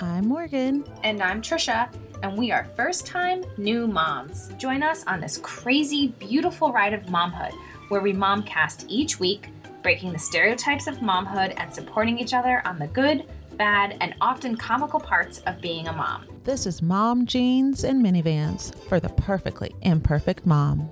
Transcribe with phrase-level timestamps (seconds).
[0.00, 0.84] I'm Morgan.
[1.04, 1.88] And I'm Trisha,
[2.24, 4.48] and we are first time new moms.
[4.58, 7.52] Join us on this crazy, beautiful ride of momhood
[7.90, 9.50] where we momcast each week,
[9.84, 14.56] breaking the stereotypes of momhood and supporting each other on the good, bad, and often
[14.56, 16.26] comical parts of being a mom.
[16.42, 20.90] This is Mom Jeans and Minivans for the perfectly imperfect mom.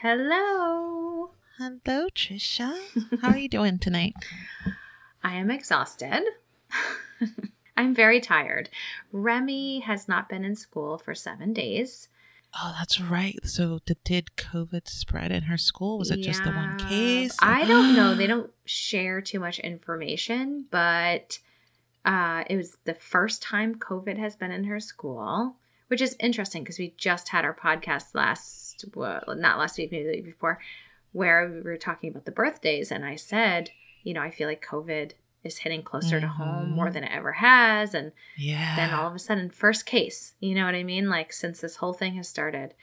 [0.00, 1.30] Hello.
[1.56, 2.76] Hello, Trisha.
[3.22, 4.14] How are you doing tonight?
[5.22, 6.24] I am exhausted.
[7.80, 8.68] I'm very tired.
[9.10, 12.08] Remy has not been in school for seven days.
[12.54, 13.38] Oh, that's right.
[13.42, 15.96] So, did, did COVID spread in her school?
[15.98, 17.38] Was it just the one case?
[17.40, 18.14] I don't know.
[18.14, 21.38] They don't share too much information, but
[22.04, 25.56] uh, it was the first time COVID has been in her school,
[25.88, 30.04] which is interesting because we just had our podcast last, well, not last week, maybe
[30.04, 30.58] the week before,
[31.12, 32.92] where we were talking about the birthdays.
[32.92, 33.70] And I said,
[34.02, 35.12] you know, I feel like COVID
[35.44, 37.94] is hitting closer to home more than it ever has.
[37.94, 38.76] And Yeah.
[38.76, 41.76] then all of a sudden first case you know what i mean like since this
[41.76, 42.74] whole thing has started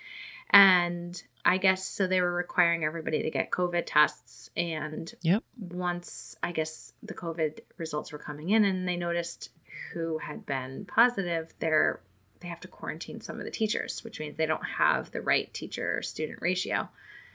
[0.51, 5.43] and i guess so they were requiring everybody to get covid tests and Yep.
[5.57, 9.49] once i guess the covid results were coming in and they noticed
[9.93, 11.99] who had been positive they're
[12.39, 15.53] they have to quarantine some of the teachers which means they don't have the right
[15.53, 16.89] teacher student ratio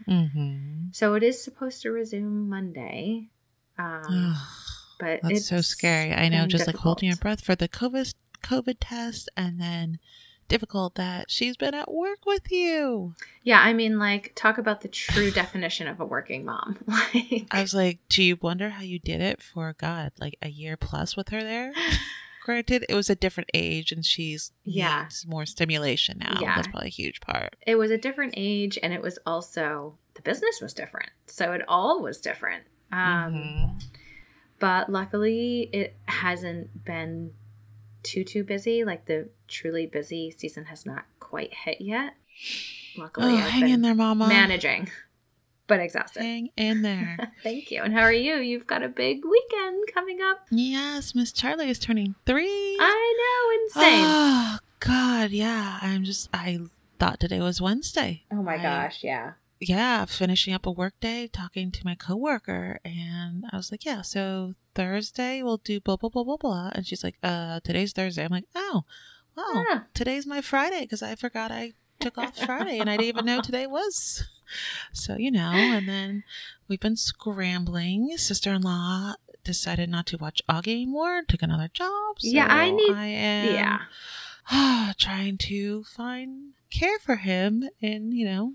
[0.09, 0.86] Mm-hmm.
[0.91, 3.29] so it is supposed to resume monday
[3.79, 4.34] um,
[5.03, 6.12] but That's it's so scary.
[6.14, 9.98] I know, just like holding your breath for the COVID COVID test, and then
[10.48, 13.14] difficult that she's been at work with you.
[13.42, 16.78] Yeah, I mean, like, talk about the true definition of a working mom.
[16.86, 20.48] Like, I was like, do you wonder how you did it for God, like a
[20.48, 21.73] year plus with her there?
[22.45, 25.08] Granted, it was a different age, and she's Yeah.
[25.27, 26.39] more stimulation now.
[26.41, 26.55] Yeah.
[26.56, 27.56] That's probably a huge part.
[27.67, 31.62] it was a different age, and it was also the business was different, so it
[31.69, 32.64] all was different.
[32.91, 33.83] Um, Mhm.
[34.63, 37.33] But luckily, it hasn't been
[38.05, 38.85] too too busy.
[38.85, 42.15] Like the truly busy season has not quite hit yet.
[42.97, 44.29] Luckily, Oh, I've hang in there, Mama.
[44.29, 44.89] managing,
[45.67, 46.23] but exhausted.
[46.23, 47.33] Hang in there.
[47.42, 47.83] Thank you.
[47.83, 48.36] And how are you?
[48.36, 50.47] You've got a big weekend coming up.
[50.53, 52.77] yes, Miss Charlie is turning three.
[52.79, 54.05] I know, insane.
[54.07, 55.79] Oh God, yeah.
[55.83, 56.29] I'm just.
[56.33, 56.61] I
[57.01, 58.23] thought today was Wednesday.
[58.31, 59.33] oh my I- gosh, yeah.
[59.68, 64.02] Yeah, finishing up a work day, talking to my coworker, and I was like, yeah,
[64.02, 68.24] so Thursday we'll do blah blah blah blah blah, and she's like, uh, today's Thursday.
[68.24, 68.84] I'm like, oh,
[69.36, 69.84] wow, Ah.
[69.95, 73.40] today's my Friday because I forgot I took off Friday and I didn't even know
[73.40, 74.24] today was.
[74.92, 76.24] So you know, and then
[76.68, 78.11] we've been scrambling.
[78.18, 82.17] Sister-in-law decided not to watch Augie anymore, took another job.
[82.20, 84.92] Yeah, I need- I am Yeah.
[84.98, 88.55] trying to find care for him in you know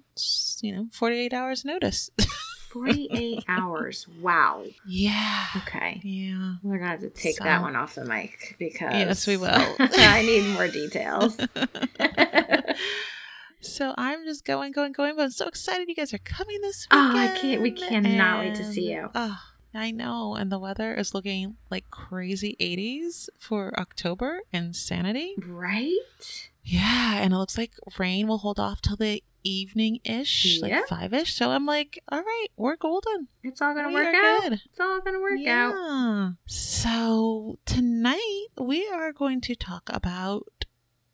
[0.62, 2.10] you know 48 hours notice
[2.70, 4.08] 48 hours.
[4.22, 4.64] Wow.
[4.86, 6.00] yeah Okay.
[6.04, 8.92] yeah We're to have to take So- that one off the mic because.
[8.94, 9.48] Yes, we will.
[9.80, 11.38] I need more details.
[13.62, 16.88] so i'm just going going going but i'm so excited you guys are coming this
[16.92, 19.10] Oh, I can't- we cannot wait to see you.
[19.16, 19.40] oh
[19.74, 26.50] i know and the weather is looking like crazy 80s for october insanity right?
[26.70, 30.80] Yeah and it looks like rain will hold off till the evening ish Yeah.
[30.80, 33.96] like five ish so i'm like all right we're golden It's all going to We
[33.96, 34.42] work out.
[34.44, 34.54] good.
[34.66, 35.74] It's all going to work out.
[35.74, 36.32] Yeah.
[36.46, 40.66] So tonight we are going to talk about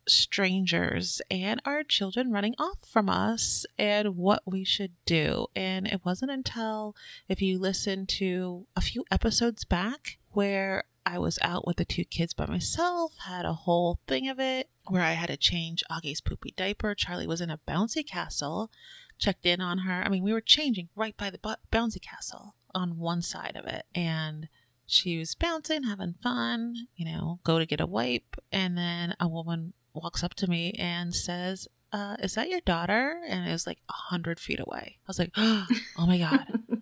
[0.08, 5.46] strangers and our children running off from us and what we should do.
[5.54, 6.96] And it wasn't until
[7.28, 12.04] if you listen to a few episodes back where I was out with the two
[12.04, 16.20] kids by myself, had a whole thing of it where I had to change Augie's
[16.20, 16.94] poopy diaper.
[16.94, 18.70] Charlie was in a bouncy castle,
[19.18, 20.02] checked in on her.
[20.04, 21.38] I mean, we were changing right by the
[21.72, 23.84] bouncy castle on one side of it.
[23.94, 24.48] And
[24.86, 28.36] she was bouncing, having fun, you know, go to get a wipe.
[28.50, 33.20] And then a woman walks up to me and says, uh, is that your daughter?
[33.28, 34.98] And it was like a hundred feet away.
[34.98, 35.66] I was like, oh
[35.98, 36.46] my God.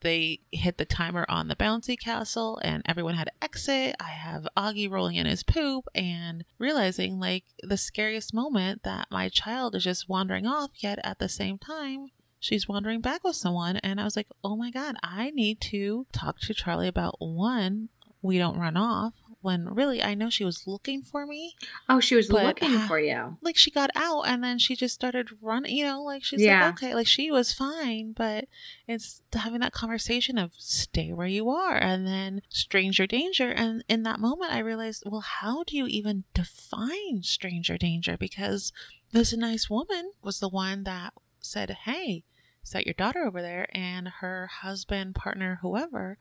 [0.00, 3.96] they hit the timer on the bouncy castle and everyone had to exit.
[4.00, 9.28] I have Augie rolling in his poop and realizing like the scariest moment that my
[9.28, 12.08] child is just wandering off, yet at the same time,
[12.40, 13.76] she's wandering back with someone.
[13.78, 17.88] And I was like, oh my God, I need to talk to Charlie about one,
[18.22, 19.14] we don't run off.
[19.48, 21.56] When really, I know she was looking for me.
[21.88, 23.38] Oh, she was looking uh, for you.
[23.40, 26.66] Like she got out and then she just started running, you know, like she's Yeah.
[26.66, 28.44] like, okay, like she was fine, but
[28.86, 33.50] it's having that conversation of stay where you are and then stranger danger.
[33.50, 38.18] And in that moment, I realized, well, how do you even define stranger danger?
[38.18, 38.70] Because
[39.12, 42.24] this nice woman was the one that said, hey,
[42.62, 43.66] is that your daughter over there?
[43.74, 46.18] And her husband, partner, whoever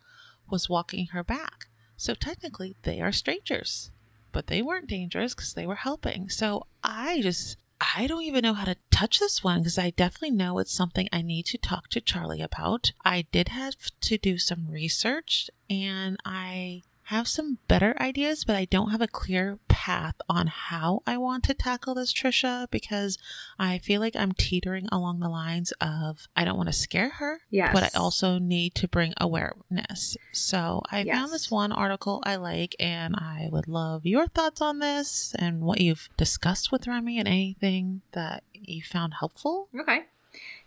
[0.50, 1.66] was walking her back.
[1.98, 3.92] So technically, they are strangers.
[4.32, 6.30] but they weren't dangerous because they were helping.
[6.30, 10.32] So I just I don't even know how to touch this one because I definitely
[10.32, 12.92] know it's something I need to talk to Charlie about.
[13.04, 18.66] I did have to do some research and I have some better ideas, but I
[18.66, 23.18] don't have a clear path on how I want to tackle this, Trisha, because
[23.58, 27.40] I feel like I'm teetering along the lines of I don't want to scare her,
[27.50, 27.72] Yes.
[27.74, 30.18] but I also need to bring awareness.
[30.34, 31.16] So I Yes.
[31.16, 35.62] found this one article I like, and I would love your thoughts on this and
[35.62, 39.70] what you've discussed with Remy and anything that you found helpful.
[39.80, 40.08] Okay.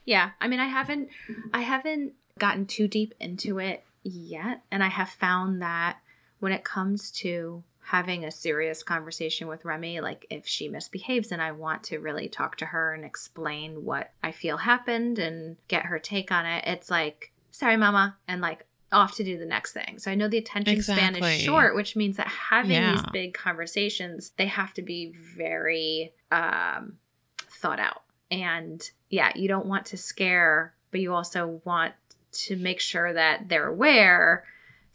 [0.06, 0.30] Yeah.
[0.40, 1.10] I mean, I haven't,
[1.52, 5.98] I haven't gotten too deep into it yet, and I have found that
[6.40, 11.40] when it comes to having a serious conversation with Remy, like if she misbehaves and
[11.42, 15.86] I want to really talk to her and explain what I feel happened and get
[15.86, 19.72] her take on it, it's like, sorry, mama, and like off to do the next
[19.72, 19.98] thing.
[19.98, 22.92] So I know the attention span is short, which means that having Yeah.
[22.92, 26.98] these big conversations, they have to be very um,
[27.38, 28.02] thought out.
[28.30, 31.94] And yeah, you don't want to scare, but you also want
[32.32, 34.44] to make sure that they're aware.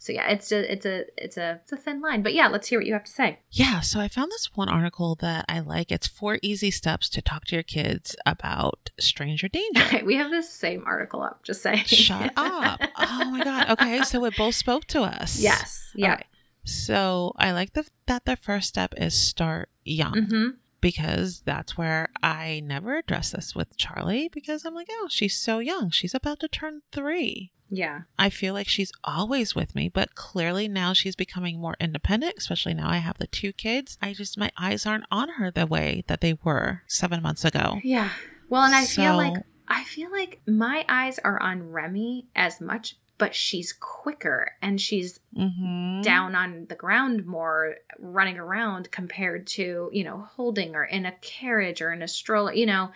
[0.06, 2.22] So yeah, it's a it's a it's a it's a thin line.
[2.22, 3.40] But yeah, let's hear what you have to say.
[3.50, 5.90] Yeah, so I found this one article that I like.
[5.90, 9.82] It's four easy steps to talk to your kids about stranger danger.
[9.82, 11.42] Okay, we have this same article up.
[11.42, 11.84] Just saying.
[11.86, 12.80] Shut up.
[12.96, 13.70] Oh my God.
[13.70, 15.38] Okay, so it both spoke to us.
[15.40, 15.90] yes.
[15.94, 16.14] Yeah.
[16.14, 16.24] Okay.
[16.64, 20.48] So I like the, that the first step is start young Mm-hmm.
[20.80, 25.58] because that's where I never address this with Charlie because I'm like, oh, she's so
[25.60, 25.90] young.
[25.90, 27.52] She's about to turn three.
[27.70, 28.02] Yeah.
[28.18, 32.74] I feel like she's always with me, but clearly now she's becoming more independent, especially
[32.74, 33.98] now I have the two kids.
[34.00, 37.80] I just, my eyes aren't on her the way that they were seven months ago.
[37.82, 38.10] Yeah.
[38.48, 42.96] Well, and I feel like I feel like my eyes are on Remy as much,
[43.18, 46.00] but she's quicker and she's Mm-hmm.
[46.00, 51.12] down on the ground more running around compared to you know holding or in a
[51.20, 52.90] carriage or in a stroller you know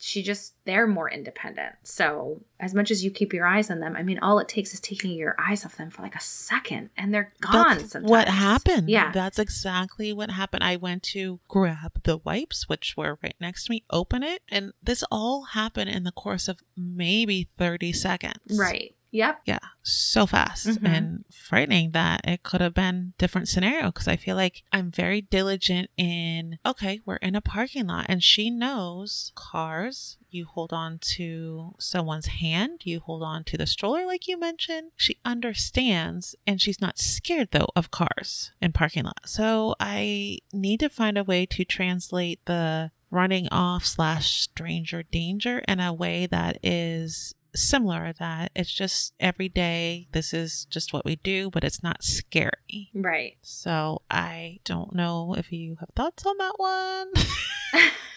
[0.00, 3.96] she just they're more independent so as much as you keep your eyes on them
[3.96, 6.88] i mean all it takes is taking your eyes off them for like a second
[6.96, 8.88] and they're gone That's sometimes what happened.
[8.88, 10.62] yeah That's exactly what happened.
[10.62, 14.72] I went to grab the wipes, which were right next to me, open it, and
[14.82, 18.56] this all happened in the course of maybe 30 seconds.
[18.58, 20.86] right yep Yeah, so fast Mhm.
[20.86, 25.22] and frightening that it could have been different scenario because I feel like I'm very
[25.22, 30.16] diligent in okay, we're in a parking lot and she knows cars.
[30.30, 34.90] You hold on to someone's hand, you hold on to the stroller like you mentioned.
[34.96, 39.20] She understands and she's not scared though of cars in parking lot.
[39.26, 45.60] So I need to find a way to translate the running off slash stranger danger
[45.66, 48.52] in a way that is similar to that.
[48.54, 52.90] It's just every day this is just what we do but it's not scary.
[52.94, 53.36] Right.
[53.42, 57.12] So i don't know if you have thoughts on that one.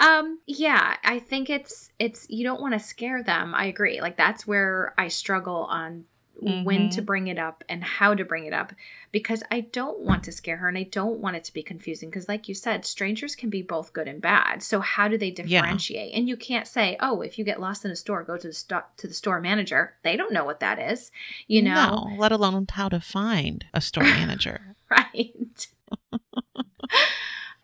[0.00, 3.54] Um yeah i think it's it's you don't want to scare them.
[3.54, 4.00] I agree.
[4.00, 6.04] Like that's where i struggle on
[6.40, 6.94] when Mhm.
[6.94, 8.72] to bring it up and how to bring it up
[9.12, 12.08] because i don't want to scare her and i don't want it to be confusing
[12.08, 14.62] because like you said strangers can be both good and bad.
[14.62, 15.42] So how do they Yeah.
[15.60, 16.14] differentiate?
[16.14, 18.52] And you can't say oh if you get lost in a store go to the
[18.54, 19.96] store to the store manager.
[20.02, 21.10] They don't know what that is
[21.46, 22.06] you know?
[22.08, 24.76] no let alone how to find a store manager.
[24.90, 25.68] Right.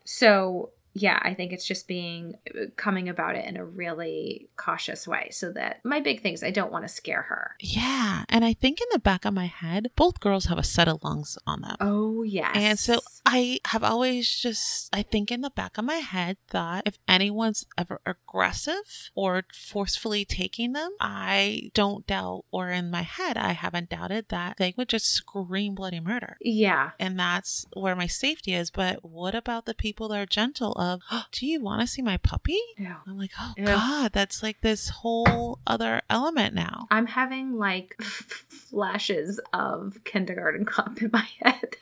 [0.05, 5.07] So yeah i think it's just being uh, coming about it in a really cautious
[5.07, 8.45] way so that my big thing is i don't want to scare her yeah and
[8.45, 11.39] i think in the back of my head both girls have a set of lungs
[11.47, 15.79] on them oh yes And so I have always just, I think in the back
[15.79, 22.45] of my head, thought if anyone's ever aggressive or forcefully taking them, I don't doubt,
[22.53, 26.37] or in my head, I haven't doubted that they would just scream bloody murder.
[26.41, 28.71] yeah And that's where my safety is.
[28.71, 31.01] But what about the people that are gentle of,
[31.33, 32.59] do you want to see my puppy?
[32.79, 33.65] yeah I'm like, oh Yeah.
[33.67, 36.87] God, that's like this whole other element now.
[36.91, 41.77] i'm having like flashes of kindergarten cop in my head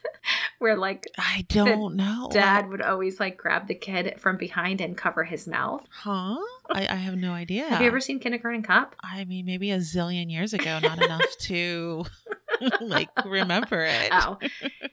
[0.59, 2.29] where like I don't know.
[2.33, 6.37] dad would always like grab the kid from behind and cover his mouth Huh?
[6.71, 7.65] I, I have no idea.
[7.69, 11.23] have you ever seen kindergarten cop I mean, maybe a zillion years ago, not enough
[11.41, 12.05] to
[12.81, 14.09] like remember it.
[14.13, 14.39] oh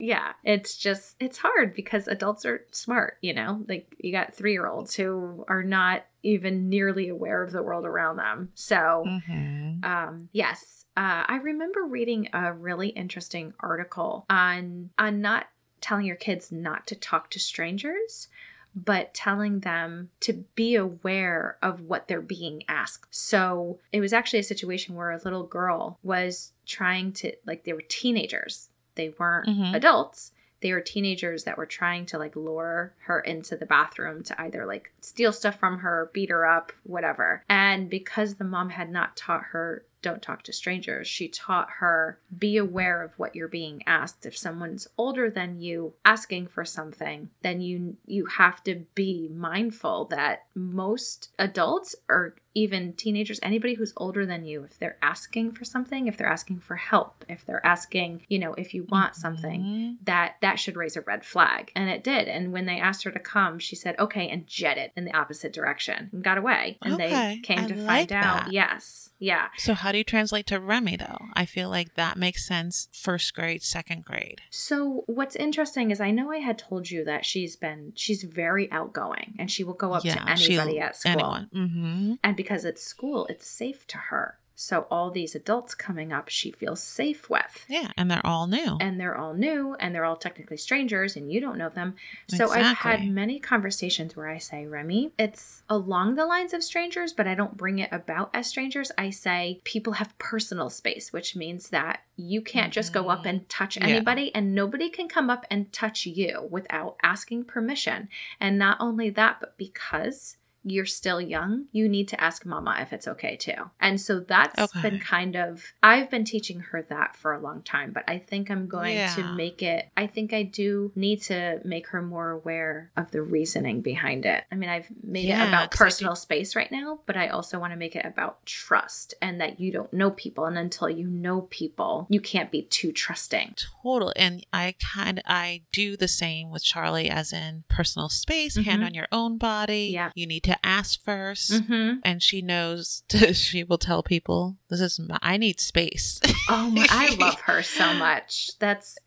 [0.02, 4.50] yeah it's just it's hard because adults are smart you know like you got three
[4.52, 9.84] year olds who are not even nearly aware of the world around them so Mhm.
[9.84, 15.46] um yes uh, i remember reading a really interesting article on on not
[15.80, 18.28] telling your kids not to talk to strangers
[18.74, 23.06] but telling them to be aware of what they're being asked.
[23.10, 27.74] So it was actually a situation where a little girl was trying to, like, they
[27.74, 29.74] were teenagers, they weren't Mhm.
[29.74, 30.32] adults.
[30.60, 34.64] they were teenagers that were trying to like lure her into the bathroom to either
[34.64, 37.42] like steal stuff from her, beat her up, whatever.
[37.48, 41.06] And because the mom had not taught her don't talk to strangers.
[41.08, 44.24] She taught her be aware of what you're being asked.
[44.26, 50.04] If someone's older than you asking for something, then you you have to be mindful
[50.06, 55.64] that most adults or even teenagers, anybody who's older than you, if they're asking for
[55.64, 59.62] something, if they're asking for help, if they're asking, you know, if you want something,
[59.62, 60.04] Mhm.
[60.04, 61.72] that that should raise a red flag.
[61.74, 62.28] And it did.
[62.28, 65.52] And when they asked her to come, she said, "Okay," and jetted in the opposite
[65.52, 66.78] direction and got away.
[66.82, 68.52] And Okay, they came I to like find out, that.
[68.52, 69.48] yes, yeah.
[69.56, 71.26] So how do you translate to Remy though?
[71.34, 74.40] I feel like that makes sense first grade, second grade.
[74.50, 78.70] So what's interesting is I know I had told you that she's been she's very
[78.72, 81.12] outgoing and she will go up to she- anybody at school.
[81.12, 81.50] Anyone.
[81.54, 82.14] Mm-hmm.
[82.22, 84.38] And because it's school, it's safe to her.
[84.54, 87.64] So all these adults coming up, she feels safe with.
[87.68, 88.76] Yeah, and they're all new.
[88.80, 91.94] And they're all new and they're all technically strangers and you don't know them.
[92.28, 97.12] So I've had many conversations where I say, Remy, it's along the lines of strangers,
[97.12, 98.92] but I don't bring it about as strangers.
[98.96, 103.40] I say people have personal space, which means that you can't just go up and
[103.40, 103.48] mm-hmm.
[103.48, 103.86] touch Yeah.
[103.86, 108.08] anybody and nobody can come up and touch you without asking permission.
[108.38, 112.92] And not only that, but because you're still young, you need to ask mama if
[112.92, 113.70] it's okay too.
[113.80, 114.80] And so that's Okay.
[114.90, 118.50] been kind of, I've been teaching her that for a long time, but I think
[118.50, 122.90] I'm going to make it, I think I do need to make her more aware
[122.96, 124.44] of the reasoning behind it.
[124.52, 127.28] I mean, I've made it Yeah, about 'cause I personal space right now, but I
[127.28, 130.44] also want to make it about trust and that you don't know people.
[130.44, 133.54] And until you know people, you can't be too trusting.
[133.82, 134.12] Total.
[134.16, 138.82] And I kind of I do the same with Charlie, as in personal space, hand
[138.82, 138.86] Mhm.
[138.86, 139.90] on your own body.
[139.92, 140.10] Yeah.
[140.14, 141.98] You need to ask 1st Mm-hmm.
[142.04, 146.86] And she knows she will tell people, "This is my, I need space." Oh, my,
[146.90, 148.50] I love her so much.
[148.58, 148.98] That's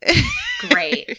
[0.68, 1.18] great.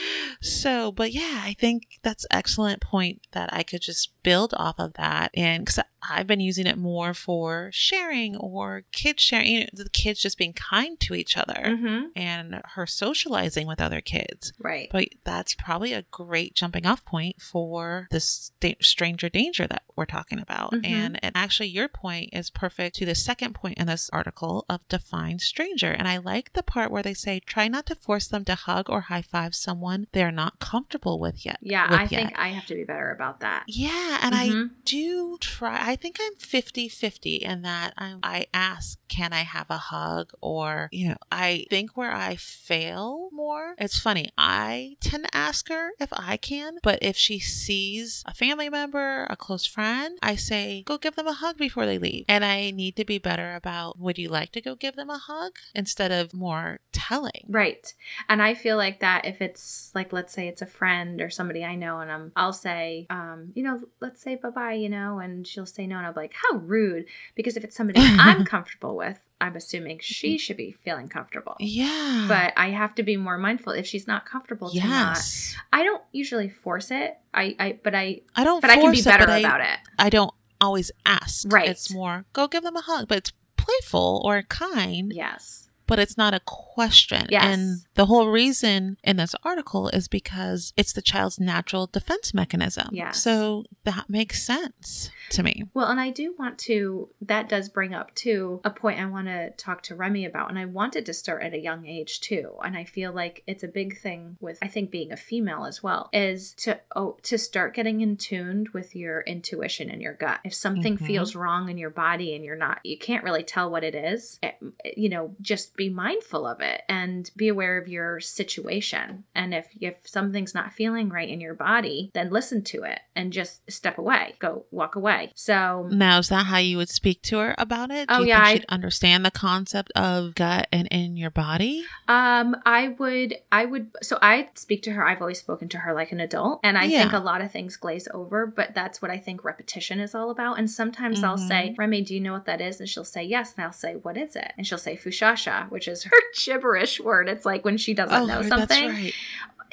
[0.40, 4.94] so, but yeah, I think that's excellent point that I could just build off of
[4.94, 9.66] that, and because I've been using it more for sharing or kids sharing, you know,
[9.72, 12.06] the kids just being kind to each other Mm-hmm.
[12.16, 14.52] and her socializing with other kids.
[14.58, 14.88] Right.
[14.90, 20.06] But that's probably a great jumping off point for this da- stranger danger that we're
[20.06, 20.72] talking about.
[20.72, 20.86] Mhm.
[20.86, 24.86] And, and actually, your point is perfect to the second point in this article of
[24.88, 25.90] define stranger.
[25.90, 28.88] And I like the part where they say, try not to force them to hug
[28.88, 31.58] or high five someone they're not comfortable with yet.
[31.60, 32.08] Yeah, with I yet.
[32.10, 33.64] think I have to be better about that.
[33.66, 34.70] Yeah, and I Mhm.
[34.84, 35.89] do try.
[35.90, 40.30] I think I'm 50 50 in that I, I ask, can I have a hug?
[40.40, 44.30] Or, you know, I think where I fail more, it's funny.
[44.38, 49.26] I tend to ask her if I can, but if she sees a family member,
[49.28, 52.24] a close friend, I say, go give them a hug before they leave.
[52.28, 55.18] And I need to be better about, would you like to go give them a
[55.18, 55.56] hug?
[55.74, 57.46] Instead of more telling.
[57.48, 57.92] Right.
[58.28, 61.64] And I feel like that if it's like let's say it's a friend or somebody
[61.64, 65.18] I know and I'm I'll say, um, you know, let's say bye bye, you know,
[65.18, 68.44] and she'll say no and I'll be like, How rude because if it's somebody I'm
[68.44, 70.36] comfortable with, I'm assuming she mm-hmm.
[70.38, 71.56] should be feeling comfortable.
[71.58, 72.26] Yeah.
[72.28, 75.16] But I have to be more mindful if she's not comfortable to not.
[75.16, 75.56] yes.
[75.72, 77.18] I don't usually force it.
[77.32, 79.60] I, I but I I don't but I can be force it, better I- about
[79.60, 79.78] it.
[79.98, 81.50] I don't always ask.
[81.50, 81.68] Right.
[81.68, 85.69] It's more go give them a hug, but it's playful or kind, Yes.
[85.90, 87.26] But it's not a question.
[87.28, 87.44] Yes.
[87.44, 92.88] And the whole reason in this article is because it's the child's natural defense mechanism.
[92.92, 93.22] Yes.
[93.22, 95.64] So that makes sense to me.
[95.74, 99.26] Well, and I do want to, that does bring up too a point I want
[99.26, 100.48] to talk to Remy about.
[100.48, 102.52] And I wanted to start at a young age too.
[102.64, 105.82] And I feel like it's a big thing with, I think, being a female as
[105.82, 110.38] well, is to, oh, to start getting in tuned with your intuition and your gut.
[110.44, 111.06] If something Mhm.
[111.06, 114.38] feels wrong in your body and you're not, you can't really tell what it is,
[114.42, 114.52] eh,
[114.96, 119.24] you know, just be mindful of it and be aware of your situation.
[119.34, 123.32] And if, if something's not feeling right in your body, then listen to it and
[123.32, 125.32] just step away, go walk away.
[125.34, 128.08] So, Now, is that how you would speak to her about it?
[128.08, 131.84] Do Oh, you yeah, I- understand the concept of gut and in your body?
[132.08, 135.06] Um, I would, I would, so I speak to her.
[135.06, 137.76] I've always spoken to her like an adult, and I think a lot of things
[137.76, 140.58] glaze over, but that's what I think repetition is all about.
[140.58, 141.48] And sometimes I'll Mhm.
[141.48, 142.80] say, Remy, do you know what that is?
[142.80, 144.52] And she'll say yes, and I'll say, what is it?
[144.58, 147.28] And she'll say fushasha, which is her gibberish word.
[147.28, 148.84] It's like when she doesn't oh, know something.
[148.84, 149.14] Oh, that's right.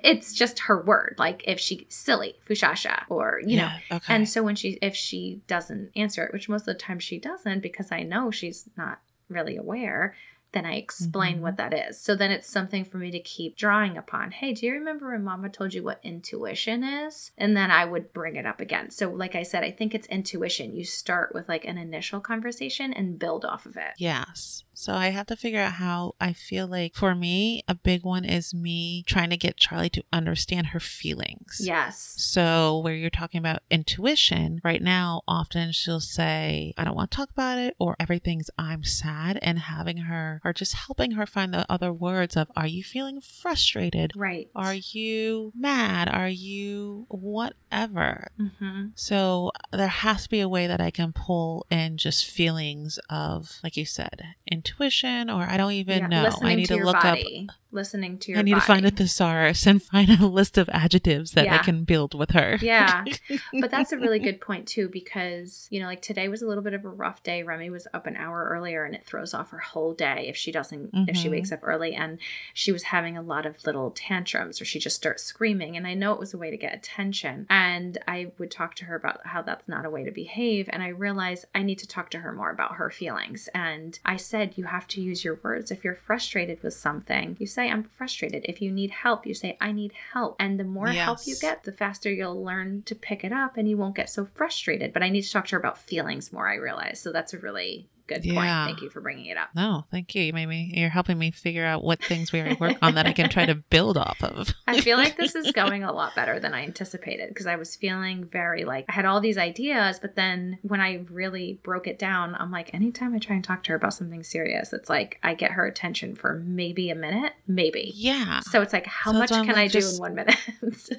[0.03, 1.15] It's just her word.
[1.17, 3.71] Like if she silly fushasha, or you know.
[3.91, 4.13] Okay.
[4.13, 7.17] And so when she, if she doesn't answer it, which most of the time she
[7.17, 10.15] doesn't, because I know she's not really aware,
[10.53, 11.41] then I explain Mhm.
[11.41, 11.99] what that is.
[11.99, 14.31] So then it's something for me to keep drawing upon.
[14.31, 17.31] Hey, do you remember when mama told you what intuition is?
[17.37, 18.89] And then I would bring it up again.
[18.89, 20.75] So, like I said, I think it's intuition.
[20.75, 23.93] You start with like an initial conversation and build off of it.
[23.97, 24.63] Yes.
[24.73, 28.23] So I have to figure out how I feel like for me, a big one
[28.23, 31.59] is me trying to get Charlie to understand her feelings.
[31.63, 32.13] Yes.
[32.17, 37.15] So, where you're talking about intuition, right now, often she'll say, I don't want to
[37.15, 41.53] talk about it, or everything's I'm sad, and having her, or just helping her find
[41.53, 44.11] the other words of, Are you feeling frustrated?
[44.15, 44.49] Right.
[44.55, 46.09] Are you mad?
[46.09, 48.29] Are you whatever?
[48.39, 48.87] Mm-hmm.
[48.95, 53.59] So, there has to be a way that I can pull in just feelings of,
[53.63, 56.23] like you said, intuition, or I don't even know.
[56.23, 57.49] Listening I need to, to, look up body.
[57.71, 58.61] Listening to your I need body.
[58.61, 62.31] to find a thesaurus and find a list of adjectives that I can build with
[62.31, 62.57] her.
[62.61, 63.03] Yeah.
[63.61, 66.63] but that's a really good point too because you know like today was a little
[66.63, 69.51] bit of a rough day remy was up an hour earlier and it throws off
[69.51, 71.63] her whole day if she doesn't if she wakes mm-hmm.
[71.63, 72.19] up early and
[72.53, 75.75] she was having a lot of little tantrums or she just starts screaming.
[75.75, 77.45] And i know it was a way to get attention.
[77.49, 80.69] And i would talk to her about how that's not a way to behave.
[80.71, 83.49] And i realized i need to talk to her more about her feelings.
[83.53, 85.71] And i said you have to use your words.
[85.71, 89.57] If you're frustrated with something you say i'm frustrated if you need help you say
[89.61, 93.23] i need help and the more help you get the faster you'll learn to pick
[93.23, 94.93] it up and you won't get so frustrated.
[94.93, 96.99] But I need to talk to her about feelings more, I realize.
[96.99, 98.35] So that's a really good point.
[98.35, 98.65] Yeah.
[98.65, 99.49] Thank you for bringing it up.
[99.55, 100.23] No, thank you.
[100.23, 100.71] You made me.
[100.75, 103.45] You're helping me figure out what things we already work on that I can try
[103.45, 104.53] to build off of.
[104.67, 107.75] I feel like this is going a lot better than I anticipated because I was
[107.75, 111.99] feeling very like I had all these ideas, but then when I really broke it
[111.99, 115.19] down, I'm like, anytime I try and talk to her about something serious, it's like
[115.23, 117.91] I get her attention for maybe a minute, maybe.
[117.95, 118.39] Yeah.
[118.41, 120.37] So it's like, how So much that's why I'm can I do in one minute?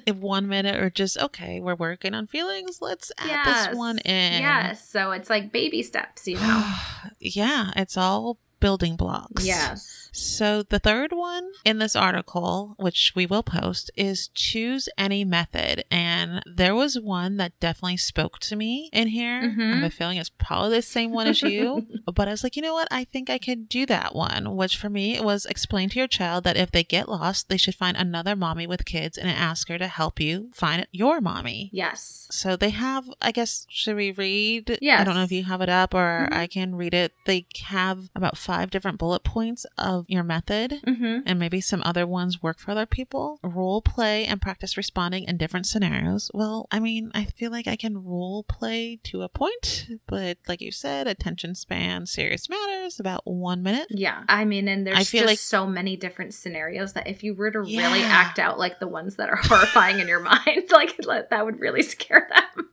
[0.05, 2.79] In one minute, or just okay, we're working on feelings.
[2.81, 3.67] Let's add yes.
[3.67, 4.41] this one in.
[4.41, 4.87] Yes.
[4.87, 6.63] So it's like baby steps, you know?
[7.19, 9.45] yeah, it's all building blocks.
[9.45, 10.08] yes.
[10.11, 15.83] So the third one in this article, which we will post, is choose any method.
[15.91, 19.41] And there was one that definitely spoke to me in here.
[19.41, 19.73] Mhm.
[19.73, 21.87] I have a feeling it's probably the same one as you.
[22.13, 22.87] but I was like, you know what?
[22.91, 24.55] I think I could do that one.
[24.55, 27.57] Which for me it was explain to your child that if they get lost, they
[27.57, 31.69] should find another mommy with kids and ask her to help you find your mommy.
[31.73, 32.27] Yes.
[32.31, 34.77] So they have, I guess, should we read?
[34.81, 34.99] Yeah.
[35.01, 36.35] I don't know if you have it up or Mhm.
[36.35, 37.13] I can read it.
[37.25, 40.81] They have about five different bullet points of your method.
[40.85, 41.19] Mm-hmm.
[41.25, 43.39] And maybe some other ones work for other people.
[43.43, 46.31] Role play and practice responding in different scenarios.
[46.33, 50.61] Well, I mean, I feel like I can role play to a point, but like
[50.61, 53.87] you said, attention span, serious matters, about one minute.
[53.89, 54.23] Yeah.
[54.27, 57.33] I mean, and there's I feel just like- so many different scenarios that if you
[57.33, 60.97] were to really act out like the ones that are horrifying in your mind, like
[61.29, 62.68] that would really scare them.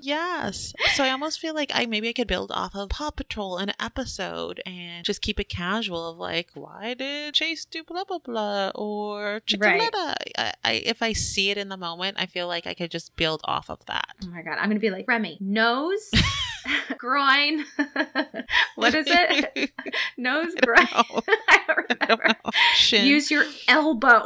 [0.00, 0.72] Yes.
[0.94, 3.72] So I almost feel like I maybe I could build off of Paw Patrol an
[3.80, 8.70] episode and just keep it casual of like, why did Chase do blah blah blah
[8.74, 10.14] or Chickaletta?
[10.36, 13.14] I, I if I see it in the moment, I feel like I could just
[13.16, 14.14] build off of that.
[14.24, 16.10] Oh my god, I'm gonna be like Remy, nose,
[16.98, 17.64] groin.
[18.76, 19.70] what is it?
[20.16, 20.86] Nose, groin.
[20.90, 23.04] I don't I don't.
[23.04, 24.22] Use your elbow.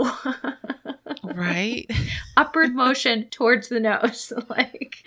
[1.22, 1.90] right.
[2.36, 4.32] Upward motion towards the nose.
[4.48, 4.98] like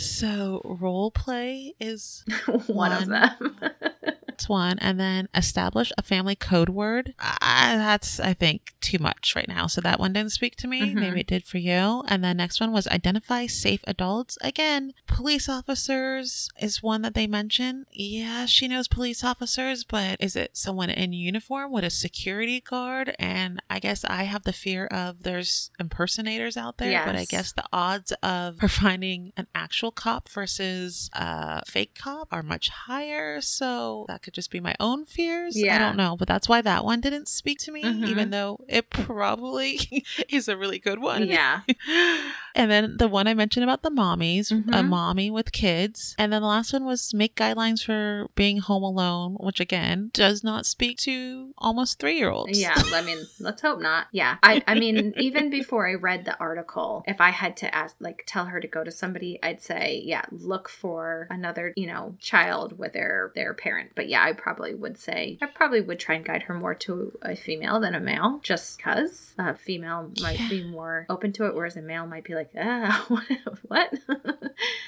[0.00, 2.24] So role play is
[2.66, 3.56] one, of them.
[4.40, 7.12] that's one, and then establish a family code word.
[7.18, 9.66] I, that's I think too much right now.
[9.66, 10.80] So that one didn't speak to me.
[10.80, 10.94] Mhm.
[10.94, 12.02] Maybe it did for you.
[12.08, 14.38] And then next one was identify safe adults.
[14.40, 17.84] Again, police officers is one that they mention.
[17.92, 23.14] Yeah, she knows police officers, but is it someone in uniform with a security guard?
[23.18, 27.52] And I guess I have the fear of there's impersonators out there, but I guess
[27.52, 33.40] the odds of her finding an actual cop versus a fake cop are much higher.
[33.42, 35.56] So that could just be my own fears.
[35.62, 38.08] I don't know, but that's why that one didn't speak to me, Mhm.
[38.08, 39.78] even though it probably
[40.28, 41.26] is a really good one.
[41.26, 41.60] yeah.
[42.54, 44.88] And then the one I mentioned about the mommies, a Mhm.
[44.88, 46.14] mommy with kids.
[46.18, 50.42] And then the last one was make guidelines for being home alone, which again does
[50.42, 52.58] not speak to almost three year olds.
[52.60, 54.06] Yeah, I mean, let's hope not.
[54.12, 54.36] Yeah.
[54.42, 58.24] I, I mean, even before I read the article, if I had to ask, like,
[58.26, 62.78] tell her to go to somebody, I'd say, yeah, look for another, you know, child
[62.78, 63.92] with their their parent.
[63.94, 67.16] But yeah, I probably would say, I probably would try and guide her more to
[67.22, 70.48] a female than a male, just because a female might Yeah.
[70.48, 73.06] be more open to it, whereas a male might be like, ah,
[73.68, 73.94] what?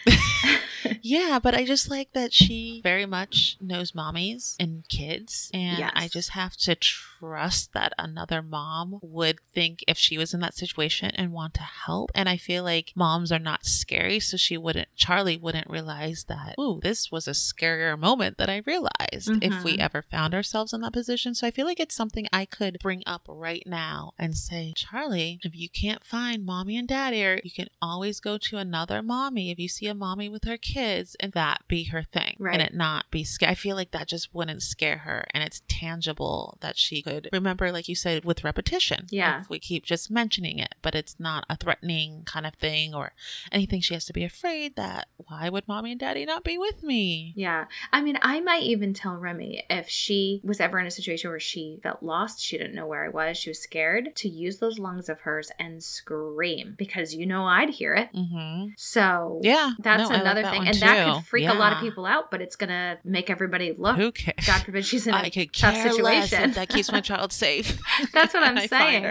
[1.04, 5.50] Yeah, but I just like that she very much knows mommies and kids.
[5.52, 5.92] And Yes.
[5.96, 10.54] I just have to trust that another mom would think if she was in that
[10.54, 12.10] situation and want to help.
[12.14, 14.20] And I feel like moms are not scary.
[14.20, 18.62] So she wouldn't, Charlie wouldn't realize that, ooh, this was a scarier moment that I
[18.64, 19.80] realized if we Mhm.
[19.80, 21.34] ever found ourselves in that position.
[21.34, 25.40] So I feel like it's something I could bring up right now and say, Charlie,
[25.42, 29.50] if you can't find mommy and daddy, or you can always go to another mommy
[29.50, 32.54] if you see a mommy with her kids and that be her thing Right.
[32.54, 33.52] and it not be scary.
[33.52, 37.70] I feel like that just wouldn't scare her and it's tangible that she could remember,
[37.70, 39.06] like you said, with repetition.
[39.10, 39.40] Yeah.
[39.40, 43.12] If we keep just mentioning it, but it's not a threatening kind of thing or
[43.50, 46.82] anything she has to be afraid that why would mommy and daddy not be with
[46.82, 47.32] me?
[47.36, 47.66] Yeah.
[47.92, 51.38] I mean, I might even tell Remy if she was ever in a situation where
[51.40, 54.78] she felt lost, she didn't know where I was, she was scared, to use those
[54.78, 58.08] lungs of hers and scream because you know I'd hear it.
[58.14, 58.70] Mm-hmm.
[58.76, 59.72] So Yeah.
[59.78, 60.66] that's no, another thing.
[60.66, 63.96] And that could freak a lot of people out, but it's to make everybody look.
[63.96, 64.46] Who cares?
[64.46, 66.52] God forbid she's in a I could tough situation.
[66.52, 67.78] that keeps my child safe.
[68.12, 69.04] That's what I'm And saying.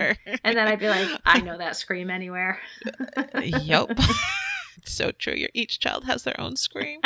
[0.43, 2.59] and then I'd be like, I know that scream anywhere.
[3.41, 3.91] yep.
[4.77, 5.33] It's so true.
[5.33, 7.01] Your each child has their own scream.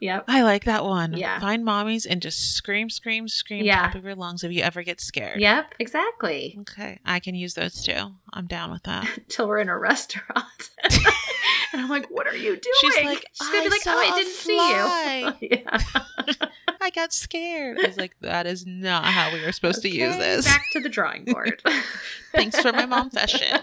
[0.00, 0.24] Yep.
[0.28, 1.14] I like that one.
[1.16, 1.40] Yeah.
[1.40, 3.86] Find mommies and just scream, scream, scream Yeah.
[3.86, 5.40] top of your lungs if you ever get scared.
[5.40, 6.56] Yep, exactly.
[6.60, 6.98] Okay.
[7.04, 8.12] I can use those too.
[8.32, 9.06] I'm down with that.
[9.28, 10.70] Till we're in a restaurant.
[10.84, 12.62] and I'm like, what are you doing?
[12.80, 15.62] She's like, She's gonna be "I like, oh, saw oh, I didn't fly." see you.
[15.64, 15.78] yeah.
[16.80, 17.78] I got scared.
[17.82, 20.46] I was like, that is not how we were supposed to use this.
[20.46, 21.60] Back to the drawing board.
[22.32, 23.58] Thanks for my mom fashion.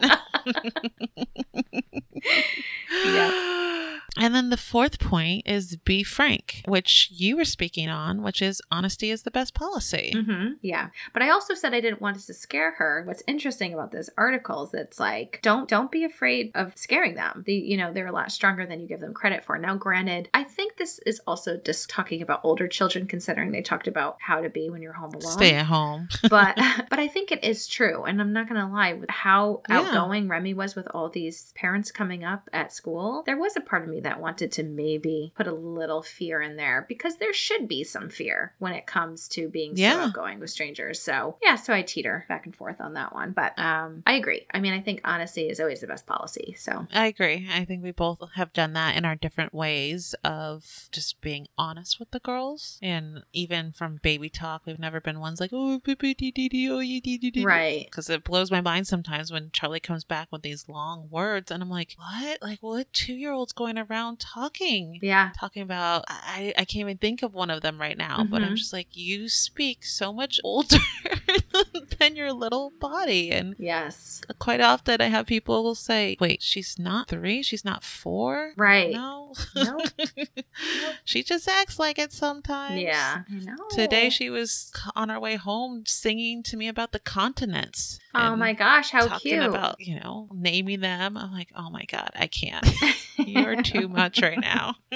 [4.17, 8.61] And then the fourth point is be frank, which you were speaking on, which is
[8.71, 10.13] honesty is the best policy.
[10.15, 13.03] hmm Yeah, but I also said I didn't want us to scare her.
[13.05, 17.43] What's interesting about this article is it's like don't don't be afraid of scaring them.
[17.45, 19.57] The you know they're a lot stronger than you give them credit for.
[19.57, 23.87] Now, granted, I think this is also just talking about older children, considering they talked
[23.87, 25.33] about how to be when you're home alone.
[25.33, 26.07] Stay at home.
[26.29, 26.55] but
[26.89, 28.93] but I think it is true, and I'm not gonna lie.
[28.93, 29.79] With how Yeah.
[29.79, 33.83] outgoing Remy was with all these parents coming up at school, there was a part
[33.83, 37.67] of me that wanted to maybe put a little fear in there because there should
[37.67, 40.05] be some fear when it comes to being so Yeah.
[40.05, 41.01] outgoing with strangers.
[41.01, 44.45] So yeah, so I teeter back and forth on that one, but um, I agree.
[44.51, 46.55] I mean, I think honesty is always the best policy.
[46.57, 47.47] So I agree.
[47.53, 51.99] I think we both have done that in our different ways of just being honest
[51.99, 52.79] with the girls.
[52.81, 55.81] And even from baby talk, we've never been ones like, oh,
[57.43, 61.51] right, Because it blows my mind sometimes when Charlie comes back with these long words,
[61.51, 62.41] and I'm like, what?
[62.41, 64.99] Like, what two year olds going around talking?
[65.01, 68.41] yeah, Talking about, I, I can't even think of one of them right now, but
[68.43, 68.57] I'm Mhm.
[68.57, 70.77] just like, you speak so much older
[71.99, 73.31] than your little body.
[73.31, 77.41] And yes, quite often I have people will say, wait, she's not three?
[77.43, 78.53] She's not four?
[78.57, 79.33] right, No.
[81.03, 82.81] She just acts like it sometimes.
[82.81, 83.23] yeah.
[83.71, 87.99] Today she was on her way home singing to me about the continents.
[88.13, 89.43] Oh my gosh, how talking cute!
[89.43, 91.17] about, you know, naming them.
[91.17, 92.65] I'm like, oh my God, I can't.
[93.17, 94.75] You're too much right now.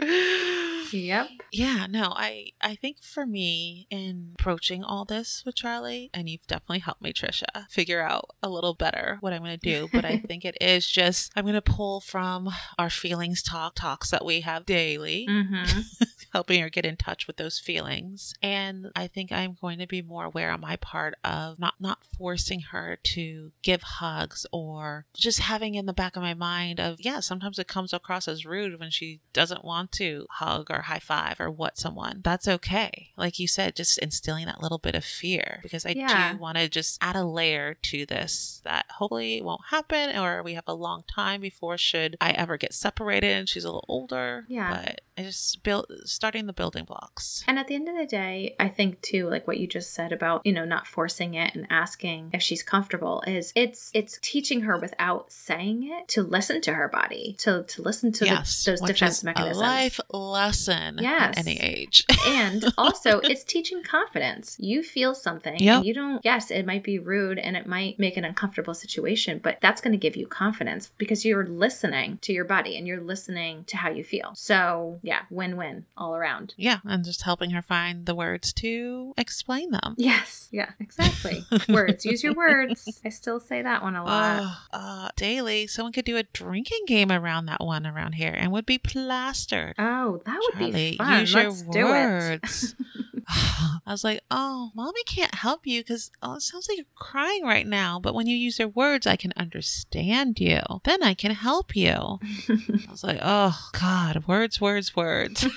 [0.00, 1.28] Yep.
[1.52, 6.46] Yeah, no, I I think for me in approaching all this with Charlie, and you've
[6.46, 9.88] definitely helped me, Trisha, figure out a little better what I'm gonna do.
[9.92, 14.24] But I think it is just I'm gonna pull from our feelings talk talks that
[14.24, 15.80] we have daily, Mm-hmm.
[16.32, 18.34] helping her get in touch with those feelings.
[18.42, 21.98] And I think I'm going to be more aware on my part of not not
[22.16, 26.96] forcing her to give hugs or just having in the back of my mind of
[27.00, 30.98] yeah, sometimes it comes across as rude when she doesn't want to hug or high
[30.98, 32.20] five or what someone.
[32.22, 33.08] That's okay.
[33.16, 36.32] Like you said, just instilling that little bit of fear because I Yeah.
[36.32, 40.54] do want to just add a layer to this that hopefully won't happen or we
[40.54, 44.44] have a long time before should I ever get separated and she's a little older.
[44.48, 44.84] Yeah.
[44.84, 47.42] But I just build starting the building blocks.
[47.48, 50.12] And at the end of the day, I think too, like what you just said
[50.12, 54.60] about, you know, not forcing it and asking if she's comfortable is it's it's teaching
[54.60, 58.70] her without saying it to listen to her body, to to listen to yes, the,
[58.72, 59.58] those defense is mechanisms.
[59.58, 61.36] A life lesson Yes.
[61.36, 62.04] at any age.
[62.26, 65.84] and also it's teaching confidence you feel something Yep.
[65.84, 69.58] you don't yes it might be rude and it might make an uncomfortable situation but
[69.60, 73.64] that's going to give you confidence because you're listening to your body and you're listening
[73.64, 78.04] to how you feel so yeah win-win all around yeah, and just helping her find
[78.04, 79.94] the words to explain them.
[79.96, 84.76] yes yeah exactly words use your words i still say that one a lot Uh,
[84.76, 88.66] uh, daily, someone could do a drinking game around that one around here and would
[88.66, 89.74] be plastered.
[89.78, 92.74] oh that would Charlie, be fun use let's your do it words.
[93.30, 97.44] I was like, oh, mommy can't help you because oh, it sounds like you're crying
[97.44, 98.00] right now.
[98.00, 100.60] But when you use your words, I can understand you.
[100.84, 101.92] Then I can help you.
[102.48, 105.46] I was like, oh, God, words, words, words.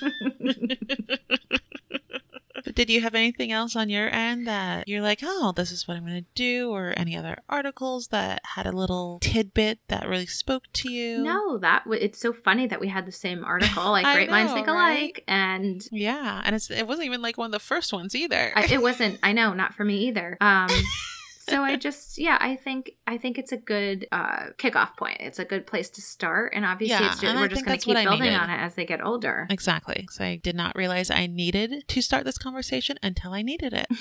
[2.64, 5.88] But did you have anything else on your end that you're like, oh, this is
[5.88, 10.08] what I'm going to do, or any other articles that had a little tidbit that
[10.08, 11.24] really spoke to you?
[11.24, 13.92] No, that w- it's so funny that we had the same article.
[13.92, 15.00] Like great minds know, think right?
[15.02, 18.52] alike, and Yeah, and it's it wasn't even like one of the first ones either.
[18.56, 19.20] I, it wasn't.
[19.24, 20.38] I know, not for me either.
[20.40, 20.70] Um,
[21.50, 25.18] so I just, yeah, I think I think it's a good uh, kickoff point.
[25.20, 27.78] It's a good place to start, and obviously, Yeah, it's just, and we're just going
[27.78, 29.48] to keep building on it as they get older.
[29.50, 30.08] Exactly.
[30.12, 33.88] So I did not realize I needed to start this conversation until I needed it.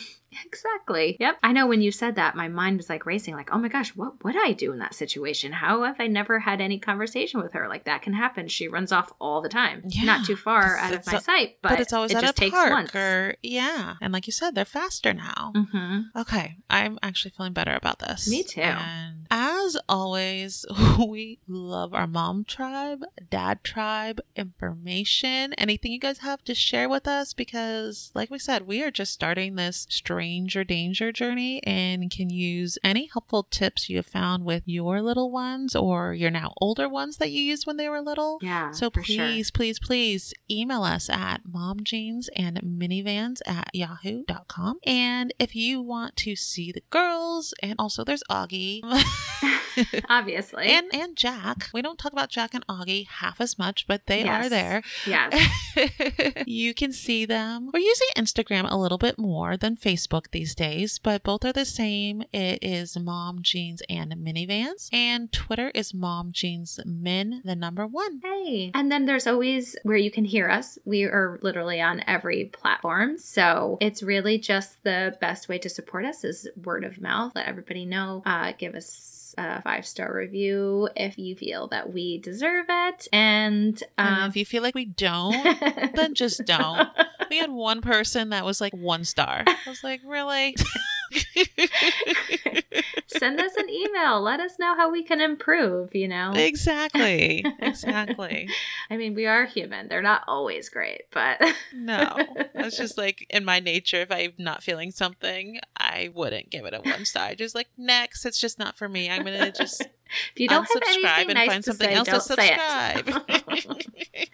[0.46, 1.16] Exactly.
[1.18, 1.38] Yep.
[1.42, 3.96] I know when you said that, my mind was like racing, like, oh my gosh,
[3.96, 5.52] what would I do in that situation?
[5.52, 7.68] How have I never had any conversation with her?
[7.68, 8.48] Like, that can happen.
[8.48, 9.82] She runs off all the time.
[9.88, 12.22] Yeah, Not too far out of my a- sight, but, But, it's always it at
[12.22, 12.94] just a takes park once.
[12.94, 13.94] or yeah.
[14.00, 15.52] And like you said, they're faster now.
[15.72, 18.28] hmm Okay, I'm actually feeling better about this.
[18.28, 18.60] Me too.
[18.60, 19.59] And as
[19.90, 20.64] always,
[20.98, 27.06] we love our mom tribe, dad tribe, information, anything you guys have to share with
[27.08, 32.30] us because, like we said, we are just starting this stranger danger journey and can
[32.30, 36.88] use any helpful tips you have found with your little ones or your now older
[36.88, 38.38] ones that you used when they were little.
[38.40, 38.70] Yeah.
[38.70, 39.16] So for sure.
[39.16, 44.78] please, please, please email us at momjeans and minivans at yahoo.com.
[44.84, 48.80] And if you want to see the girls, and also there's Augie
[50.08, 50.66] Obviously.
[50.66, 51.68] and, and Jack.
[51.72, 54.46] We don't talk about Jack and Augie half as much, but they Yes.
[54.46, 54.82] are there.
[55.06, 56.44] yes.
[56.46, 57.70] you can see them.
[57.72, 61.64] We're using Instagram a little bit more than Facebook these days, but both are the
[61.64, 62.22] same.
[62.32, 64.88] It is Mom Jeans and Minivans.
[64.92, 68.20] And Twitter is Mom Jeans Min, the number one.
[68.22, 68.70] Hey.
[68.74, 70.78] And then there's always where you can hear us.
[70.84, 73.18] We are literally on every platform.
[73.18, 77.32] So it's really just the best way to support us is word of mouth.
[77.34, 78.22] Let everybody know.
[78.26, 83.08] Uh, give us a five star review if you feel that we deserve it.
[83.12, 85.58] And, And um, if you feel like we don't,
[85.94, 86.88] then just don't.
[87.30, 89.44] We had one person that was like one star.
[89.46, 90.56] I was like, really?
[93.06, 94.20] Send us an email.
[94.20, 96.32] Let us know how we can improve, you know?
[96.34, 97.44] exactly.
[97.60, 98.48] Exactly.
[98.90, 99.88] I mean, we are human.
[99.88, 101.40] They're not always great, but
[101.74, 102.16] No.
[102.54, 104.00] It's just like in my nature.
[104.02, 107.34] If I'm not feeling something, I wouldn't give it a one star.
[107.34, 109.10] Just like next, it's just not for me.
[109.10, 109.80] I'm gonna just
[110.34, 112.22] if you don't have unsubscribe anything and nice find to something say, else to don't
[112.22, 113.06] say it.
[113.06, 114.28] subscribe.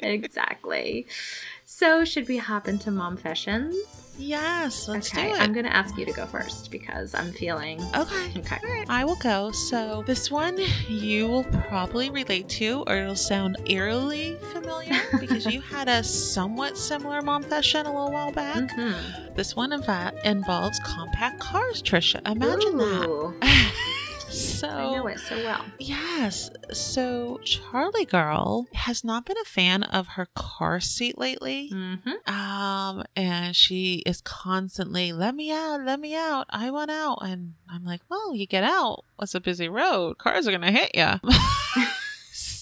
[0.00, 1.06] exactly.
[1.66, 3.74] So, should we hop into mom fashions?
[4.16, 5.40] yes, let's okay, do it.
[5.40, 7.80] I'm going to ask you to go first because I'm feeling.
[7.96, 8.32] Okay.
[8.38, 8.58] Okay.
[8.62, 8.84] Right.
[8.88, 9.50] I will go.
[9.50, 15.60] So this one you will probably relate to, or it'll sound eerily familiar because you
[15.60, 18.56] had a somewhat similar mom fashion a little while back.
[18.70, 19.34] Mhm.
[19.34, 21.82] This one, in fact, involves compact cars.
[21.82, 23.80] Trisha, imagine Ooh, that.
[24.34, 25.64] so I know it so well.
[25.78, 26.50] Yes.
[26.72, 31.70] So Charlie Girl has not been a fan of her car seat lately.
[31.72, 32.32] Mm-hmm.
[32.32, 37.18] Um, and she is constantly, let me out, let me out, I want out.
[37.22, 39.04] And I'm like, well, you get out.
[39.20, 40.18] It's a busy road.
[40.18, 41.30] Cars are going to hit you.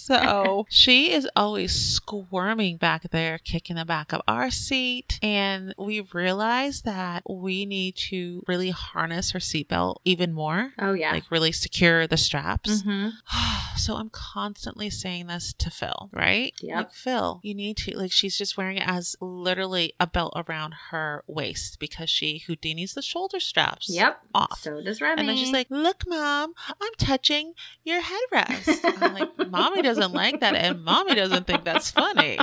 [0.03, 5.19] so she is always squirming back there, kicking the back of our seat.
[5.23, 10.73] And we realized that we need to really harness her seatbelt even more.
[10.79, 11.13] Oh, yeah.
[11.13, 12.83] Like really secure the straps.
[12.83, 13.09] hmm
[13.77, 16.53] so I'm constantly saying this to Phil, right?
[16.61, 16.77] Yep.
[16.77, 20.75] Like Phil, you need to like she's just wearing it as literally a belt around
[20.91, 23.89] her waist because she Houdini's the shoulder straps.
[23.89, 24.21] Yep.
[24.35, 24.59] Off.
[24.61, 25.21] So does Remy.
[25.21, 30.41] And then she's like, "Look, mom, I'm touching your headrest." I'm like, "Mommy doesn't like
[30.41, 32.39] that, and mommy doesn't think that's funny."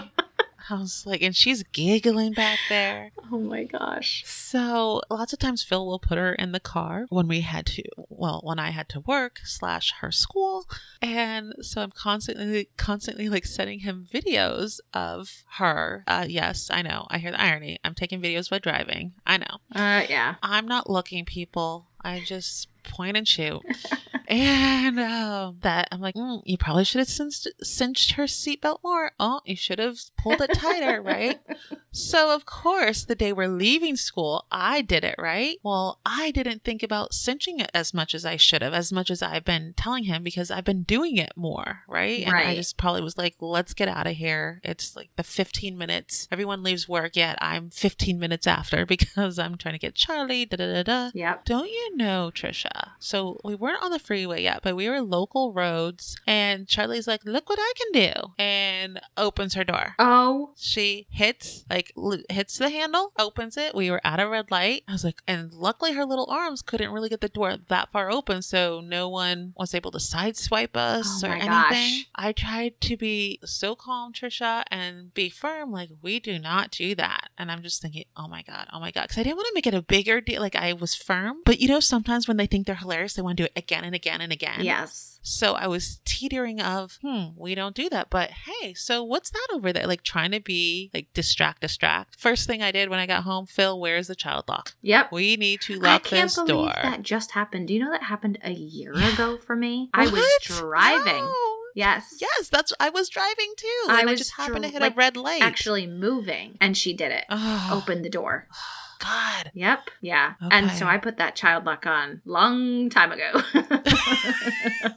[0.69, 3.11] I was like, and she's giggling back there.
[3.31, 4.23] oh my gosh.
[4.25, 7.83] So lots of times Phil will put her in the car when we had to,
[8.07, 10.65] well, when I had to work slash her school,
[11.01, 16.03] and so I'm constantly, constantly like sending him videos of her.
[16.05, 17.07] Uh, yes, I know.
[17.09, 17.79] I hear the irony.
[17.83, 19.13] I'm taking videos while driving.
[19.25, 19.57] I know.
[19.73, 20.35] Uh, yeah.
[20.43, 21.87] I'm not looking, people.
[22.01, 23.61] I just point and shoot.
[24.31, 29.11] and um, that I'm like, mm, you probably should have cinched, cinched her seatbelt more.
[29.19, 31.39] Oh, you should have pulled it tighter, right?
[31.91, 35.57] So, of course, the day we're leaving school, I did it, right?
[35.63, 39.09] Well, I didn't think about cinching it as much as I should have, as much
[39.09, 42.21] as I've been telling him because I've been doing it more, right?
[42.21, 44.61] And I just probably was like, let's get out of here.
[44.63, 46.27] It's like the 15 minutes.
[46.31, 50.57] Everyone leaves work, yet I'm 15 minutes after because I'm trying to get Charlie, da
[50.57, 51.11] da da da.
[51.13, 51.45] Yep.
[51.45, 52.91] Don't you know, Trisha?
[52.99, 57.25] So we weren't on the freeway yet, but we were local roads, and Charlie's like,
[57.25, 59.95] "Look what I can do," and opens her door.
[59.97, 63.73] Oh She hits like like l- hits the handle, opens it.
[63.73, 64.83] We were at a red light.
[64.87, 68.11] I was like, and luckily her little arms couldn't really get the door that far
[68.11, 71.49] open, so no one was able to sideswipe us Oh or anything.
[71.49, 72.05] gosh.
[72.15, 75.71] I tried to be so calm, Trisha, and be firm.
[75.71, 77.29] Like we do not do that.
[77.37, 79.53] And I'm just thinking, oh my god, oh my god, because I didn't want to
[79.55, 80.41] make it a bigger deal.
[80.41, 83.37] Like I was firm, but you know, sometimes when they think they're hilarious, they want
[83.37, 84.59] to do it again and again and again.
[84.61, 85.19] Yes.
[85.21, 88.09] So I was teetering of, hmm, we don't do that.
[88.09, 89.85] But hey, so what's that over there?
[89.85, 92.19] Like trying to be like distract, distract.
[92.19, 94.73] First thing I did when I got home, Phil, where's the child lock?
[94.81, 95.11] Yep.
[95.11, 96.73] We need to I lock can't this believe door.
[96.81, 97.67] that just happened.
[97.67, 99.89] Do you know that happened a year ago for me?
[99.93, 101.23] I was driving.
[101.23, 101.55] No.
[101.75, 102.17] Yes.
[102.19, 103.85] Yes, that's I was driving too.
[103.87, 105.41] I and I was just happened to hit like, a red light.
[105.41, 107.25] Actually moving, and she did it.
[107.71, 108.47] Opened the door.
[108.99, 109.51] God.
[109.53, 109.89] Yep.
[110.01, 110.33] Yeah.
[110.51, 113.41] And so I put that child lock on long time ago.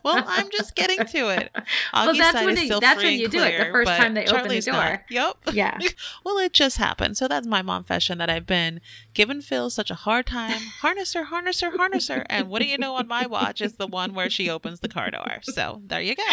[0.04, 1.50] Well, I'm just getting to it.
[1.92, 4.48] Well, that's when it- that's when you and do it, the first time they open
[4.48, 4.74] the door.
[4.74, 5.00] not.
[5.10, 5.36] Yep.
[5.52, 5.78] yeah.
[6.24, 7.16] Well, it just happened.
[7.16, 8.80] So that's my mom fashion that I've been
[9.14, 10.58] giving Phil such a hard time.
[10.80, 12.24] Harness her, harness her, harness her.
[12.28, 14.88] And what do you know on my watch is the one where she opens the
[14.88, 15.38] car door.
[15.42, 16.24] So there you go.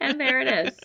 [0.00, 0.78] And there it is.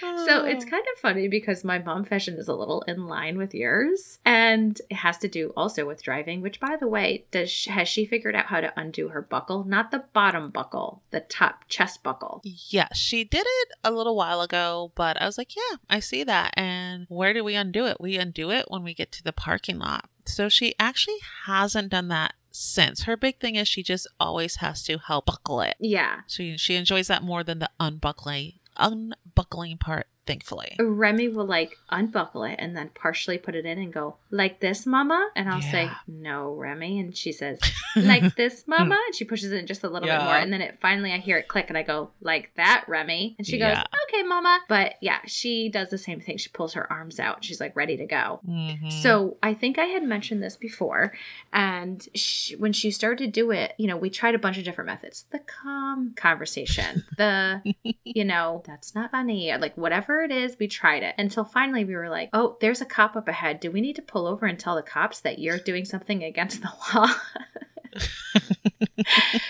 [0.00, 0.68] So it's oh.
[0.68, 4.71] kind of funny because my mom fashion is a little in line with yours, and
[4.90, 6.40] it has to do also with driving.
[6.40, 9.64] Which, by the way, does she, has she figured out how to undo her buckle?
[9.64, 12.40] Not the bottom buckle, the top chest buckle.
[12.44, 16.24] Yes, she did it a little while ago, but I was like, yeah, I see
[16.24, 16.54] that.
[16.56, 18.00] And where do we undo it?
[18.00, 20.08] We undo it when we get to the parking lot.
[20.26, 23.04] So she actually hasn't done that since.
[23.04, 25.76] Her big thing is she just always has to help buckle it.
[25.80, 26.20] Yeah.
[26.28, 30.76] She she enjoys that more than the unbuckling unbuckling part, thankfully.
[30.78, 34.86] Remy will like unbuckle it and then partially put it in and go, like this,
[34.86, 35.30] mama?
[35.36, 36.98] And I'll say, no, Remy.
[37.00, 37.58] And she says,
[37.96, 38.96] like this, mama?
[39.06, 40.36] And she pushes it in just a little bit more.
[40.36, 43.34] And then it finally, I hear it click and I go, like that, Remy.
[43.38, 43.84] And she goes, Yeah.
[44.08, 44.60] okay, mama.
[44.68, 46.36] But yeah, she does the same thing.
[46.36, 47.44] She pulls her arms out.
[47.44, 48.40] She's like ready to go.
[48.48, 48.92] Mhm.
[48.92, 51.12] So I think I had mentioned this before,
[51.52, 54.64] and she, when she started to do it, you know, we tried a bunch of
[54.64, 57.62] different methods: the calm conversation, the,
[58.04, 61.94] you know, that's not funny, like whatever it is, we tried it until finally we
[61.94, 63.60] were like, oh, there's a cop up ahead.
[63.60, 66.62] Do we need to pull over and tell the cops that you're doing something against
[66.62, 67.08] the law?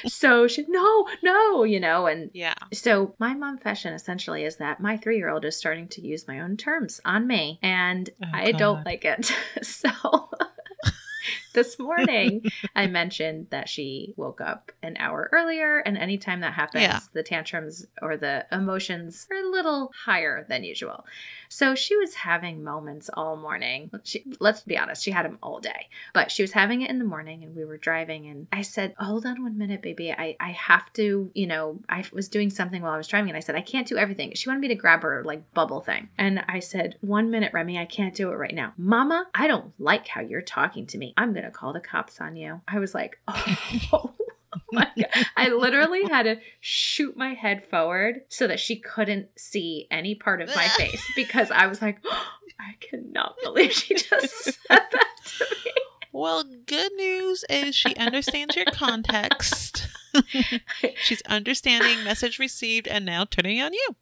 [0.06, 2.54] so she, no, no, you know, and yeah.
[2.72, 6.26] so my mom fashion essentially is that my three year old is starting to use
[6.26, 9.32] my own terms on me, and Oh, I don't like it.
[9.62, 9.90] so
[11.52, 16.82] this morning I mentioned that she woke up an hour earlier, and anytime that happens,
[16.82, 17.00] Yeah.
[17.12, 21.04] the tantrums or the emotions are a little higher than usual.
[21.48, 23.90] So she was having moments all morning.
[24.04, 26.98] She, let's be honest, she had them all day, but she was having it in
[26.98, 30.12] the morning, and we were driving, and I said, "Hold on one minute, baby.
[30.12, 33.36] I I have to, you know, I was doing something while I was driving, and
[33.36, 34.32] I said I can't do everything.
[34.34, 37.78] She wanted me to grab her like bubble thing, and I said, "One minute, Remy.
[37.78, 39.26] I can't do it right now, Mama.
[39.34, 41.12] I don't like how you're talking to me.
[41.16, 44.14] I'm gonna call the cops on you." I was like, "Oh."
[44.70, 45.26] my God.
[45.36, 50.40] I literally had to shoot my head forward so that she couldn't see any part
[50.40, 51.98] of my face because I was like,
[52.60, 55.06] I cannot believe she just said that
[55.38, 55.72] to me.
[56.12, 59.88] Well, good news is she understands your context.
[61.02, 63.96] She's understanding message received and now turning on you.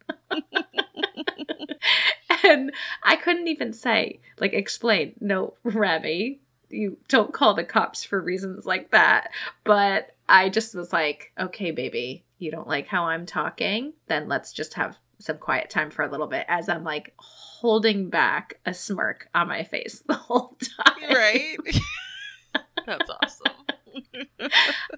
[2.43, 2.73] and
[3.03, 6.40] I couldn't even say, like, explain, no, Remy,
[6.71, 9.31] you don't call the cops for reasons like that.
[9.63, 13.93] But I just was like, okay, baby, you don't like how I'm talking?
[14.07, 18.09] Then let's just have some quiet time for a little bit as I'm like holding
[18.09, 21.13] back a smirk on my face the whole time.
[21.15, 21.57] Right?
[22.85, 24.49] That's awesome.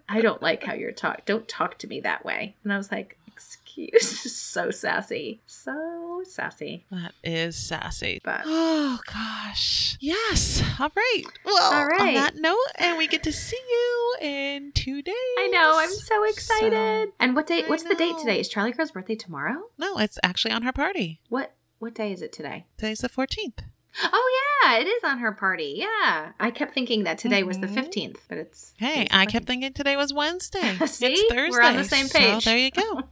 [0.07, 1.25] I don't like how you're talk.
[1.25, 2.55] Don't talk to me that way.
[2.63, 6.85] And I was like, excuse, so sassy, so sassy.
[6.91, 8.21] That is sassy.
[8.23, 9.97] But Oh gosh.
[9.99, 10.61] Yes.
[10.79, 11.23] All right.
[11.45, 15.13] Well, All on that note, and we get to see you in two days.
[15.37, 17.09] I know, I'm so excited.
[17.09, 17.67] So- and what date?
[17.69, 18.39] What's the date today?
[18.39, 19.63] Is Charlie Girl's birthday tomorrow?
[19.77, 21.19] no, it's actually on her party.
[21.29, 22.65] What what day is it today?
[22.77, 23.59] Today's the 14th.
[24.01, 25.75] Oh yeah, it is on her party.
[25.77, 27.73] Yeah, I kept thinking that today was the Mhm.
[27.75, 30.77] fifteenth, but it's Hey, it's I kept thinking today was Wednesday.
[30.87, 31.07] See?
[31.07, 31.49] It's Thursday.
[31.51, 32.45] We're on the same so page.
[32.45, 33.03] there you go.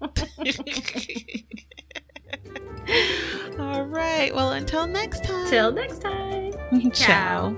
[3.59, 4.33] All right.
[4.33, 5.47] Well, until next time.
[5.49, 6.51] Till next time.
[6.91, 7.53] Ciao.
[7.53, 7.57] Ciao.